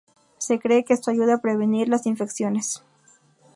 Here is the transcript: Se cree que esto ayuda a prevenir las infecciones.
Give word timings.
Se 0.39 0.59
cree 0.59 0.83
que 0.83 0.95
esto 0.95 1.11
ayuda 1.11 1.35
a 1.35 1.41
prevenir 1.43 1.87
las 1.87 2.07
infecciones. 2.07 2.81